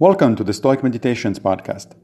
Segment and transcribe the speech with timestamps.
[0.00, 1.96] Welcome to the Stoic Meditations podcast,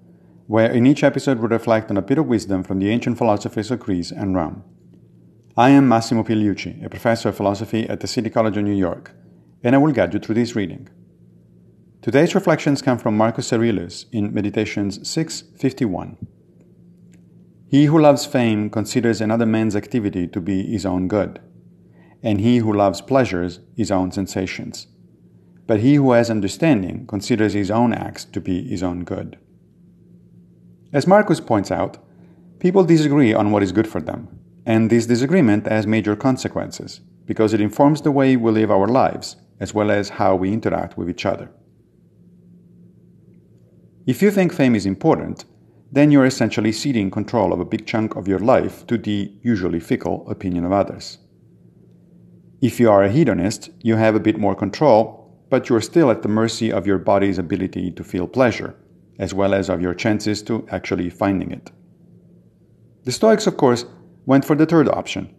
[0.49, 3.71] where in each episode we reflect on a bit of wisdom from the ancient philosophers
[3.71, 4.65] of Greece and Rome.
[5.57, 9.13] I am Massimo Pigliucci, a professor of philosophy at the City College of New York,
[9.63, 10.89] and I will guide you through this reading.
[12.03, 16.17] Today's reflections come from Marcus Aurelius in Meditations 651.
[17.69, 21.41] He who loves fame considers another man's activity to be his own good,
[22.25, 24.89] and he who loves pleasures his own sensations.
[25.67, 29.39] But he who has understanding considers his own acts to be his own good.
[30.93, 31.99] As Marcus points out,
[32.59, 34.29] people disagree on what is good for them,
[34.67, 39.37] and this disagreement has major consequences because it informs the way we live our lives
[39.61, 41.51] as well as how we interact with each other.
[44.07, 45.47] If you think fame is important,
[45.91, 49.81] then you're essentially ceding control of a big chunk of your life to the usually
[49.81, 51.19] fickle opinion of others.
[52.61, 56.11] If you are a hedonist, you have a bit more control but you are still
[56.11, 58.75] at the mercy of your body's ability to feel pleasure,
[59.19, 61.71] as well as of your chances to actually finding it.
[63.05, 63.85] The Stoics, of course,
[64.27, 65.35] went for the third option.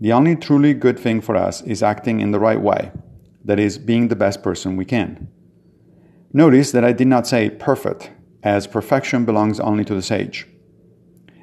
[0.00, 2.90] The only truly good thing for us is acting in the right way,
[3.44, 5.28] that is, being the best person we can.
[6.32, 8.10] Notice that I did not say perfect,
[8.42, 10.46] as perfection belongs only to the sage.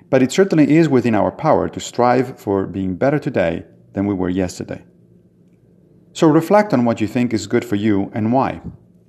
[0.10, 4.16] But it certainly is within our power to strive for being better today than we
[4.16, 4.84] were yesterday.
[6.14, 8.62] So reflect on what you think is good for you and why.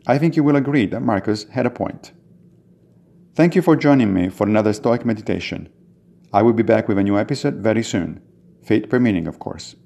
[0.06, 2.12] I think you will agree that Marcus had a point.
[3.34, 5.68] Thank you for joining me for another Stoic meditation.
[6.32, 8.20] I will be back with a new episode very soon,
[8.62, 9.76] fate permitting, of course.